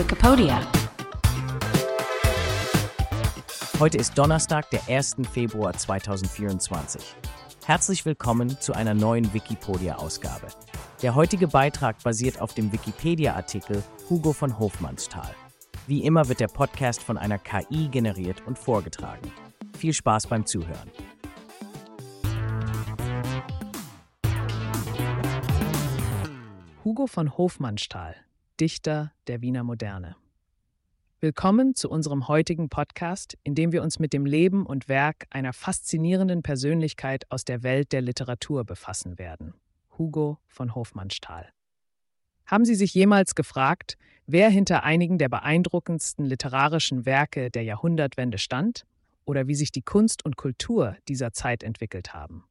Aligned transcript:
Wikipedia. 0.00 0.62
Heute 3.78 3.98
ist 3.98 4.16
Donnerstag, 4.16 4.70
der 4.70 4.80
1. 4.88 5.16
Februar 5.30 5.74
2024. 5.74 7.02
Herzlich 7.66 8.06
willkommen 8.06 8.58
zu 8.62 8.72
einer 8.72 8.94
neuen 8.94 9.34
Wikipedia-Ausgabe. 9.34 10.46
Der 11.02 11.14
heutige 11.14 11.48
Beitrag 11.48 12.02
basiert 12.02 12.40
auf 12.40 12.54
dem 12.54 12.72
Wikipedia-Artikel 12.72 13.82
Hugo 14.08 14.32
von 14.32 14.58
Hofmannsthal. 14.58 15.34
Wie 15.86 16.02
immer 16.02 16.30
wird 16.30 16.40
der 16.40 16.48
Podcast 16.48 17.02
von 17.02 17.18
einer 17.18 17.36
KI 17.36 17.88
generiert 17.88 18.42
und 18.46 18.58
vorgetragen. 18.58 19.30
Viel 19.76 19.92
Spaß 19.92 20.28
beim 20.28 20.46
Zuhören. 20.46 20.90
Hugo 26.82 27.06
von 27.06 27.36
Hofmannsthal, 27.36 28.16
Dichter 28.60 29.12
der 29.26 29.40
Wiener 29.40 29.64
Moderne. 29.64 30.16
Willkommen 31.18 31.74
zu 31.74 31.88
unserem 31.88 32.28
heutigen 32.28 32.68
Podcast, 32.68 33.38
in 33.42 33.54
dem 33.54 33.72
wir 33.72 33.82
uns 33.82 33.98
mit 33.98 34.12
dem 34.12 34.26
Leben 34.26 34.66
und 34.66 34.86
Werk 34.86 35.26
einer 35.30 35.54
faszinierenden 35.54 36.42
Persönlichkeit 36.42 37.24
aus 37.30 37.46
der 37.46 37.62
Welt 37.62 37.92
der 37.92 38.02
Literatur 38.02 38.64
befassen 38.64 39.18
werden. 39.18 39.54
Hugo 39.96 40.36
von 40.46 40.74
Hofmannsthal. 40.74 41.48
Haben 42.44 42.66
Sie 42.66 42.74
sich 42.74 42.92
jemals 42.92 43.34
gefragt, 43.34 43.96
wer 44.26 44.50
hinter 44.50 44.84
einigen 44.84 45.16
der 45.16 45.30
beeindruckendsten 45.30 46.26
literarischen 46.26 47.06
Werke 47.06 47.50
der 47.50 47.62
Jahrhundertwende 47.62 48.36
stand 48.36 48.84
oder 49.24 49.46
wie 49.46 49.54
sich 49.54 49.72
die 49.72 49.82
Kunst 49.82 50.22
und 50.22 50.36
Kultur 50.36 50.98
dieser 51.08 51.32
Zeit 51.32 51.62
entwickelt 51.62 52.12
haben? 52.12 52.44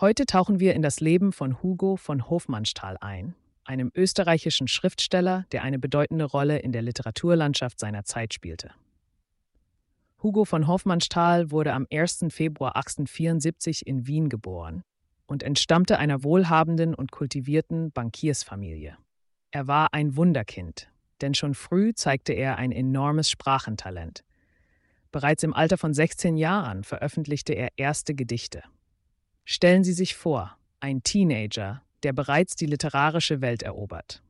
Heute 0.00 0.26
tauchen 0.26 0.58
wir 0.58 0.74
in 0.74 0.82
das 0.82 0.98
Leben 0.98 1.32
von 1.32 1.62
Hugo 1.62 1.94
von 1.94 2.28
Hofmannsthal 2.28 2.96
ein, 3.00 3.36
einem 3.64 3.90
österreichischen 3.94 4.68
Schriftsteller, 4.68 5.46
der 5.52 5.62
eine 5.62 5.78
bedeutende 5.78 6.24
Rolle 6.24 6.58
in 6.58 6.72
der 6.72 6.82
Literaturlandschaft 6.82 7.78
seiner 7.78 8.04
Zeit 8.04 8.34
spielte. 8.34 8.72
Hugo 10.22 10.44
von 10.44 10.68
Hofmannsthal 10.68 11.50
wurde 11.50 11.72
am 11.72 11.86
1. 11.92 12.26
Februar 12.28 12.76
1874 12.76 13.86
in 13.86 14.06
Wien 14.06 14.28
geboren 14.28 14.82
und 15.26 15.42
entstammte 15.42 15.98
einer 15.98 16.22
wohlhabenden 16.22 16.94
und 16.94 17.10
kultivierten 17.10 17.90
Bankiersfamilie. 17.90 18.96
Er 19.50 19.66
war 19.66 19.92
ein 19.92 20.16
Wunderkind, 20.16 20.88
denn 21.20 21.34
schon 21.34 21.54
früh 21.54 21.92
zeigte 21.94 22.32
er 22.32 22.56
ein 22.56 22.72
enormes 22.72 23.30
Sprachentalent. 23.30 24.24
Bereits 25.10 25.42
im 25.42 25.54
Alter 25.54 25.76
von 25.76 25.92
16 25.92 26.36
Jahren 26.36 26.84
veröffentlichte 26.84 27.52
er 27.52 27.70
erste 27.76 28.14
Gedichte. 28.14 28.62
Stellen 29.44 29.84
Sie 29.84 29.92
sich 29.92 30.14
vor, 30.14 30.56
ein 30.80 31.02
Teenager, 31.02 31.82
der 32.02 32.12
bereits 32.12 32.56
die 32.56 32.66
literarische 32.66 33.40
Welt 33.40 33.62
erobert. 33.62 34.22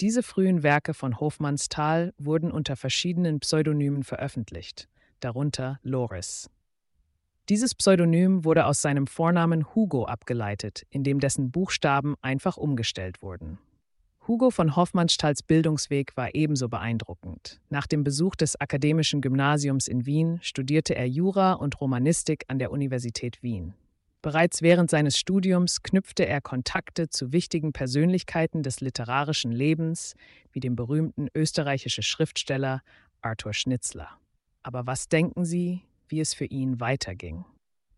Diese 0.00 0.22
frühen 0.22 0.62
Werke 0.62 0.92
von 0.92 1.18
Hofmannsthal 1.20 2.12
wurden 2.18 2.50
unter 2.50 2.76
verschiedenen 2.76 3.40
Pseudonymen 3.40 4.02
veröffentlicht, 4.02 4.88
darunter 5.20 5.78
Loris. 5.82 6.50
Dieses 7.48 7.74
Pseudonym 7.74 8.44
wurde 8.44 8.66
aus 8.66 8.82
seinem 8.82 9.06
Vornamen 9.06 9.74
Hugo 9.74 10.04
abgeleitet, 10.04 10.84
in 10.90 11.04
dem 11.04 11.20
dessen 11.20 11.50
Buchstaben 11.50 12.16
einfach 12.20 12.56
umgestellt 12.56 13.22
wurden. 13.22 13.58
Hugo 14.26 14.50
von 14.50 14.74
Hofmannsthals 14.74 15.44
Bildungsweg 15.44 16.16
war 16.16 16.34
ebenso 16.34 16.68
beeindruckend. 16.68 17.60
Nach 17.70 17.86
dem 17.86 18.02
Besuch 18.02 18.34
des 18.34 18.60
Akademischen 18.60 19.20
Gymnasiums 19.20 19.86
in 19.86 20.04
Wien 20.04 20.40
studierte 20.42 20.96
er 20.96 21.08
Jura 21.08 21.52
und 21.52 21.80
Romanistik 21.80 22.44
an 22.48 22.58
der 22.58 22.72
Universität 22.72 23.42
Wien. 23.44 23.74
Bereits 24.26 24.60
während 24.60 24.90
seines 24.90 25.16
Studiums 25.16 25.84
knüpfte 25.84 26.26
er 26.26 26.40
Kontakte 26.40 27.08
zu 27.08 27.30
wichtigen 27.30 27.72
Persönlichkeiten 27.72 28.64
des 28.64 28.80
literarischen 28.80 29.52
Lebens, 29.52 30.16
wie 30.50 30.58
dem 30.58 30.74
berühmten 30.74 31.28
österreichischen 31.32 32.02
Schriftsteller 32.02 32.82
Arthur 33.22 33.54
Schnitzler. 33.54 34.18
Aber 34.64 34.84
was 34.84 35.08
denken 35.08 35.44
Sie, 35.44 35.82
wie 36.08 36.18
es 36.18 36.34
für 36.34 36.46
ihn 36.46 36.80
weiterging? 36.80 37.44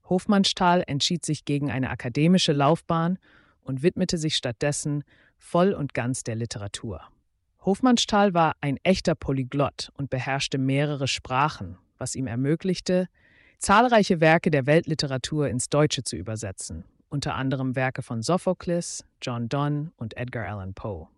Hofmannsthal 0.07 0.85
entschied 0.87 1.25
sich 1.25 1.47
gegen 1.47 1.71
eine 1.71 1.89
akademische 1.89 2.53
Laufbahn 2.53 3.19
und 3.63 3.83
widmete 3.83 4.19
sich 4.19 4.37
stattdessen 4.37 5.05
voll 5.39 5.73
und 5.73 5.95
ganz 5.95 6.25
der 6.25 6.35
Literatur. 6.35 7.01
Hofmannsthal 7.65 8.35
war 8.35 8.55
ein 8.61 8.77
echter 8.83 9.15
Polyglott 9.15 9.93
und 9.95 10.11
beherrschte 10.11 10.59
mehrere 10.59 11.09
Sprachen, 11.09 11.79
was 11.97 12.15
ihm 12.15 12.27
ermöglichte, 12.27 13.09
zahlreiche 13.59 14.21
Werke 14.21 14.51
der 14.51 14.67
Weltliteratur 14.67 15.49
ins 15.49 15.69
Deutsche 15.69 16.03
zu 16.03 16.17
übersetzen, 16.17 16.85
unter 17.09 17.35
anderem 17.35 17.77
Werke 17.77 18.03
von 18.03 18.23
Sophokles, 18.23 19.05
John 19.21 19.49
Donne 19.49 19.93
und 19.97 20.17
Edgar 20.17 20.49
Allan 20.49 20.75
Poe. 20.75 21.09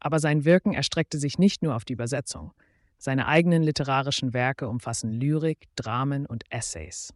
Aber 0.00 0.20
sein 0.20 0.44
Wirken 0.44 0.74
erstreckte 0.74 1.18
sich 1.18 1.38
nicht 1.38 1.62
nur 1.62 1.74
auf 1.74 1.84
die 1.84 1.92
Übersetzung. 1.94 2.52
Seine 2.98 3.26
eigenen 3.26 3.62
literarischen 3.62 4.32
Werke 4.32 4.68
umfassen 4.68 5.12
Lyrik, 5.12 5.66
Dramen 5.76 6.26
und 6.26 6.44
Essays. 6.50 7.12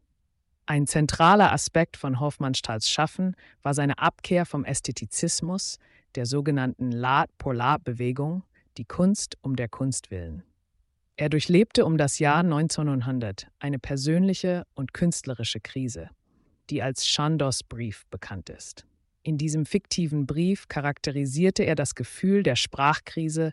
Ein 0.67 0.87
zentraler 0.87 1.53
Aspekt 1.53 1.97
von 1.97 2.21
Hofmannsthal's 2.21 2.89
Schaffen 2.89 3.35
war 3.63 3.75
seine 3.75 3.99
Abkehr 3.99 4.47
vom 4.47 4.65
Ästhetizismus, 4.65 5.79
der 6.15 6.27
sogenannten 6.27 6.93
L'art-pour-l'art-Bewegung, 6.93 8.45
die 8.77 8.85
Kunst 8.85 9.37
um 9.43 9.57
der 9.57 9.69
Kunst 9.69 10.11
willen. 10.11 10.45
Er 11.23 11.29
durchlebte 11.29 11.85
um 11.85 11.99
das 11.99 12.19
Jahr 12.19 12.41
1900 12.41 13.47
eine 13.61 13.79
persönliche 13.79 14.67
und 14.75 14.93
künstlerische 14.93 15.61
Krise, 15.61 16.11
die 16.69 16.83
als 16.83 17.07
Chandos 17.07 17.63
Brief 17.63 18.07
bekannt 18.11 18.51
ist. 18.51 18.87
In 19.23 19.39
diesem 19.39 19.65
fiktiven 19.65 20.27
Brief 20.27 20.67
charakterisierte 20.67 21.63
er 21.63 21.77
das 21.77 21.95
Gefühl 21.95 22.43
der 22.43 22.57
Sprachkrise 22.57 23.53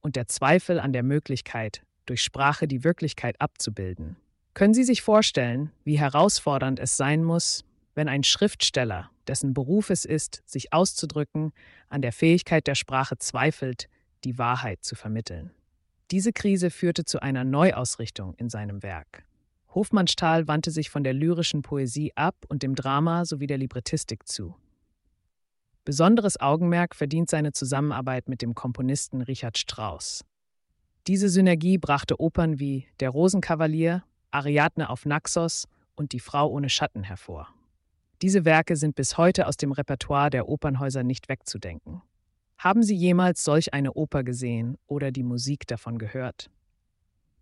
und 0.00 0.16
der 0.16 0.26
Zweifel 0.26 0.80
an 0.80 0.92
der 0.92 1.04
Möglichkeit, 1.04 1.84
durch 2.04 2.20
Sprache 2.20 2.66
die 2.66 2.82
Wirklichkeit 2.82 3.40
abzubilden. 3.40 4.16
Können 4.52 4.74
Sie 4.74 4.82
sich 4.82 5.00
vorstellen, 5.00 5.70
wie 5.84 6.00
herausfordernd 6.00 6.80
es 6.80 6.96
sein 6.96 7.22
muss, 7.22 7.64
wenn 7.94 8.08
ein 8.08 8.24
Schriftsteller, 8.24 9.08
dessen 9.28 9.54
Beruf 9.54 9.90
es 9.90 10.04
ist, 10.04 10.42
sich 10.46 10.72
auszudrücken, 10.72 11.52
an 11.88 12.02
der 12.02 12.12
Fähigkeit 12.12 12.66
der 12.66 12.74
Sprache 12.74 13.18
zweifelt, 13.18 13.88
die 14.24 14.36
Wahrheit 14.36 14.82
zu 14.82 14.96
vermitteln? 14.96 15.52
Diese 16.10 16.32
Krise 16.32 16.70
führte 16.70 17.04
zu 17.04 17.20
einer 17.20 17.44
Neuausrichtung 17.44 18.34
in 18.34 18.50
seinem 18.50 18.82
Werk. 18.82 19.24
Hofmannsthal 19.74 20.46
wandte 20.46 20.70
sich 20.70 20.90
von 20.90 21.02
der 21.02 21.14
lyrischen 21.14 21.62
Poesie 21.62 22.12
ab 22.14 22.36
und 22.48 22.62
dem 22.62 22.74
Drama 22.74 23.24
sowie 23.24 23.46
der 23.46 23.58
Librettistik 23.58 24.28
zu. 24.28 24.54
Besonderes 25.84 26.40
Augenmerk 26.40 26.94
verdient 26.94 27.28
seine 27.28 27.52
Zusammenarbeit 27.52 28.28
mit 28.28 28.40
dem 28.40 28.54
Komponisten 28.54 29.20
Richard 29.22 29.58
Strauss. 29.58 30.24
Diese 31.06 31.28
Synergie 31.28 31.76
brachte 31.76 32.20
Opern 32.20 32.58
wie 32.58 32.86
Der 33.00 33.10
Rosenkavalier, 33.10 34.04
Ariadne 34.30 34.88
auf 34.88 35.04
Naxos 35.04 35.66
und 35.96 36.12
Die 36.12 36.20
Frau 36.20 36.48
ohne 36.48 36.70
Schatten 36.70 37.02
hervor. 37.02 37.48
Diese 38.22 38.46
Werke 38.46 38.76
sind 38.76 38.94
bis 38.94 39.18
heute 39.18 39.46
aus 39.46 39.56
dem 39.56 39.72
Repertoire 39.72 40.30
der 40.30 40.48
Opernhäuser 40.48 41.02
nicht 41.02 41.28
wegzudenken. 41.28 42.00
Haben 42.64 42.82
Sie 42.82 42.94
jemals 42.94 43.44
solch 43.44 43.74
eine 43.74 43.92
Oper 43.92 44.24
gesehen 44.24 44.78
oder 44.86 45.12
die 45.12 45.22
Musik 45.22 45.66
davon 45.66 45.98
gehört? 45.98 46.48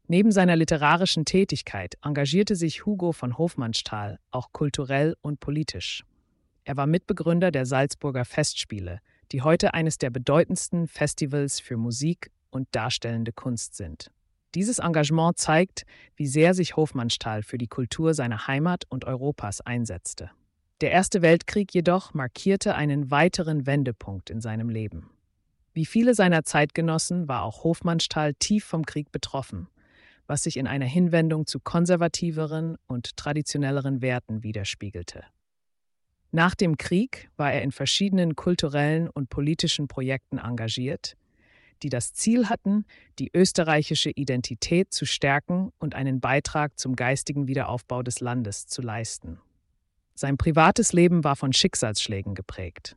Neben 0.09 0.33
seiner 0.33 0.57
literarischen 0.57 1.25
Tätigkeit 1.25 1.95
engagierte 2.03 2.57
sich 2.57 2.87
Hugo 2.87 3.13
von 3.13 3.39
Hofmannsthal 3.39 4.19
auch 4.33 4.51
kulturell 4.51 5.15
und 5.23 5.39
politisch. 5.39 6.03
Er 6.65 6.77
war 6.77 6.89
Mitbegründer 6.89 7.53
der 7.53 7.67
Salzburger 7.67 8.25
Festspiele, 8.25 8.99
die 9.31 9.43
heute 9.43 9.75
eines 9.75 9.97
der 9.97 10.11
bedeutendsten 10.11 10.89
Festivals 10.89 11.61
für 11.61 11.77
Musik 11.77 12.33
und 12.51 12.67
darstellende 12.73 13.33
Kunst 13.33 13.77
sind. 13.77 14.11
Dieses 14.57 14.81
Engagement 14.81 15.39
zeigt, 15.39 15.85
wie 16.17 16.27
sehr 16.27 16.53
sich 16.53 16.75
Hofmannsthal 16.75 17.45
für 17.45 17.59
die 17.59 17.69
Kultur 17.69 18.15
seiner 18.15 18.49
Heimat 18.49 18.87
und 18.89 19.05
Europas 19.05 19.61
einsetzte. 19.61 20.33
Der 20.83 20.91
Erste 20.91 21.23
Weltkrieg 21.23 21.73
jedoch 21.73 22.13
markierte 22.13 22.75
einen 22.75 23.13
weiteren 23.13 23.67
Wendepunkt 23.67 24.31
in 24.31 24.41
seinem 24.41 24.69
Leben. 24.69 25.11
Wie 25.73 25.87
viele 25.87 26.13
seiner 26.13 26.43
Zeitgenossen 26.43 27.29
war 27.29 27.45
auch 27.45 27.63
Hofmannsthal 27.63 28.35
tief 28.35 28.65
vom 28.65 28.85
Krieg 28.85 29.13
betroffen, 29.13 29.69
was 30.27 30.43
sich 30.43 30.57
in 30.57 30.67
einer 30.67 30.87
Hinwendung 30.87 31.47
zu 31.47 31.61
konservativeren 31.61 32.79
und 32.89 33.17
traditionelleren 33.17 34.03
Werten 34.03 34.43
widerspiegelte. 34.43 35.23
Nach 36.33 36.57
dem 36.57 36.77
Krieg 36.77 37.31
war 37.37 37.53
er 37.53 37.63
in 37.63 37.71
verschiedenen 37.71 38.35
kulturellen 38.35 39.09
und 39.09 39.31
politischen 39.31 39.87
Projekten 39.87 40.39
engagiert, 40.39 41.17
die 41.85 41.91
das 41.91 42.13
Ziel 42.13 42.49
hatten, 42.49 42.87
die 43.21 43.31
österreichische 43.33 44.11
Identität 44.11 44.93
zu 44.93 45.07
stärken 45.07 45.71
und 45.79 45.95
einen 45.95 46.21
Beitrag 46.21 46.77
zum 46.77 46.97
geistigen 46.97 47.47
Wiederaufbau 47.47 48.03
des 48.03 48.19
Landes 48.19 48.67
zu 48.67 48.83
leisten. 48.83 49.39
Sein 50.23 50.37
privates 50.37 50.93
Leben 50.93 51.25
war 51.25 51.35
von 51.35 51.53
Schicksalsschlägen 51.53 52.37
geprägt. 52.37 52.97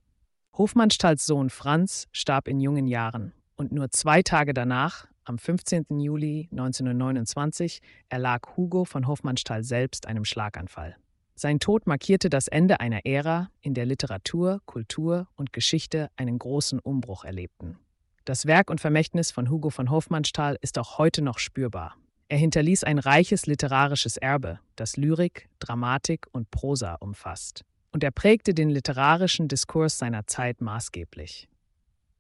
Hofmannsthals 0.56 1.26
Sohn 1.26 1.50
Franz 1.50 2.08
starb 2.12 2.48
in 2.48 2.60
jungen 2.60 2.86
Jahren 2.86 3.34
und 3.56 3.72
nur 3.72 3.90
zwei 3.90 4.22
Tage 4.22 4.54
danach, 4.54 5.08
am 5.24 5.40
15. 5.40 6.00
Juli 6.00 6.50
1929, 6.52 7.82
erlag 8.10 8.56
Hugo 8.56 8.86
von 8.86 9.08
Hofmannsthal 9.08 9.64
selbst 9.64 10.06
einem 10.06 10.24
Schlaganfall. 10.24 10.98
Sein 11.34 11.60
Tod 11.60 11.88
markierte 11.88 12.30
das 12.30 12.48
Ende 12.48 12.80
einer 12.80 13.08
Ära, 13.08 13.50
in 13.60 13.74
der 13.74 13.88
Literatur, 13.88 14.62
Kultur 14.68 15.28
und 15.36 15.52
Geschichte 15.52 16.12
einen 16.18 16.38
großen 16.38 16.78
Umbruch 16.78 17.24
erlebten. 17.24 17.80
Das 18.26 18.46
Werk 18.46 18.70
und 18.70 18.82
Vermächtnis 18.82 19.32
von 19.32 19.50
Hugo 19.50 19.72
von 19.72 19.90
Hofmannsthal 19.90 20.60
ist 20.62 20.78
auch 20.78 21.00
heute 21.00 21.24
noch 21.24 21.40
spürbar. 21.40 21.96
Er 22.28 22.38
hinterließ 22.38 22.84
ein 22.84 22.98
reiches 22.98 23.46
literarisches 23.46 24.18
Erbe, 24.18 24.60
das 24.76 24.98
Lyrik, 24.98 25.48
Dramatik 25.60 26.26
und 26.32 26.50
Prosa 26.50 26.96
umfasst. 26.96 27.64
Und 27.92 28.04
er 28.04 28.12
prägte 28.12 28.54
den 28.54 28.70
literarischen 28.70 29.48
Diskurs 29.48 30.00
seiner 30.00 30.26
Zeit 30.26 30.60
maßgeblich. 30.60 31.48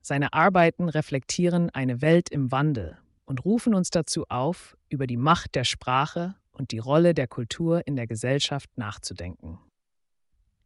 Seine 0.01 0.33
Arbeiten 0.33 0.89
reflektieren 0.89 1.71
eine 1.71 2.01
Welt 2.01 2.29
im 2.29 2.51
Wandel 2.51 2.99
und 3.25 3.43
rufen 3.43 3.73
uns 3.73 3.89
dazu 3.89 4.25
auf, 4.29 4.77
über 4.89 5.07
die 5.07 5.17
Macht 5.17 5.55
der 5.55 5.63
Sprache 5.63 6.35
und 6.51 6.71
die 6.71 6.77
Rolle 6.77 7.15
der 7.15 7.27
Kultur 7.27 7.85
in 7.87 7.95
der 7.95 8.05
Gesellschaft 8.05 8.69
nachzudenken. 8.77 9.57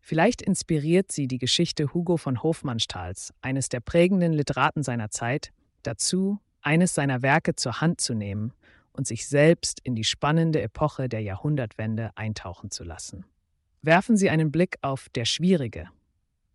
Vielleicht 0.02 0.42
inspiriert 0.42 1.12
sie 1.14 1.28
die 1.28 1.38
Geschichte 1.38 1.94
Hugo 1.94 2.18
von 2.18 2.44
Hofmannsthals, 2.44 3.34
eines 3.42 3.70
der 3.70 3.80
prägenden 3.80 4.34
Literaten 4.34 4.84
seiner 4.84 5.10
Zeit, 5.10 5.52
dazu, 5.84 6.40
eines 6.62 6.94
seiner 6.94 7.22
Werke 7.22 7.56
zur 7.56 7.80
Hand 7.80 8.02
zu 8.02 8.14
nehmen 8.14 8.54
und 8.94 9.08
sich 9.08 9.28
selbst 9.28 9.80
in 9.84 9.96
die 9.96 10.04
spannende 10.04 10.62
Epoche 10.62 11.10
der 11.10 11.22
Jahrhundertwende 11.22 12.12
eintauchen 12.16 12.72
zu 12.72 12.84
lassen. 12.84 13.26
Werfen 13.82 14.18
Sie 14.18 14.30
einen 14.30 14.52
Blick 14.52 14.78
auf 14.82 15.08
Der 15.10 15.26
Schwierige, 15.26 15.90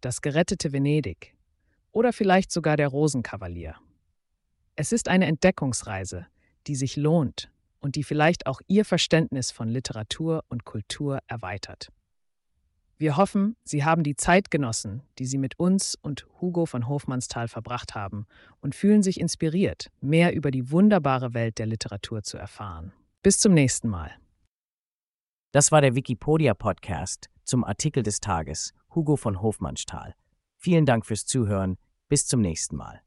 Das 0.01 0.21
gerettete 0.21 0.73
Venedig 0.73 1.35
oder 1.93 2.13
vielleicht 2.13 2.53
sogar 2.53 2.77
Der 2.77 2.89
Rosenkavalier. 2.89 3.77
Es 4.77 4.93
ist 4.93 5.09
eine 5.09 5.27
Entdeckungsreise, 5.27 6.27
die 6.67 6.75
sich 6.75 6.97
lohnt 6.97 7.51
und 7.81 7.97
die 7.97 8.05
vielleicht 8.05 8.47
auch 8.47 8.61
Ihr 8.67 8.85
Verständnis 8.85 9.51
von 9.51 9.69
Literatur 9.69 10.45
und 10.49 10.65
Kultur 10.65 11.21
erweitert. 11.27 11.91
Wir 13.05 13.19
hoffen, 13.19 13.55
Sie 13.65 13.85
haben 13.85 14.03
die 14.03 14.17
Zeit 14.17 14.51
genossen, 14.51 15.03
die 15.19 15.27
Sie 15.27 15.37
mit 15.37 15.59
uns 15.59 15.95
und 15.95 16.27
Hugo 16.41 16.65
von 16.65 16.89
Hofmannsthal 16.89 17.49
verbracht 17.49 17.95
haben 17.95 18.27
und 18.63 18.75
fühlen 18.75 19.03
sich 19.03 19.21
inspiriert, 19.21 19.91
mehr 20.01 20.35
über 20.35 20.51
die 20.51 20.71
wunderbare 20.71 21.35
Welt 21.35 21.59
der 21.59 21.67
Literatur 21.67 22.23
zu 22.23 22.39
erfahren. 22.39 22.95
Bis 23.23 23.39
zum 23.39 23.53
nächsten 23.53 23.91
Mal. 23.91 24.13
Das 25.53 25.71
war 25.71 25.83
der 25.83 25.95
Wikipedia-Podcast 25.95 27.29
zum 27.45 27.63
Artikel 27.63 28.03
des 28.03 28.21
Tages 28.21 28.73
Hugo 28.95 29.17
von 29.17 29.43
Hofmannsthal. 29.43 30.15
Vielen 30.57 30.87
Dank 30.87 31.05
fürs 31.05 31.27
Zuhören. 31.27 31.77
Bis 32.09 32.27
zum 32.27 32.41
nächsten 32.41 32.77
Mal. 32.77 33.05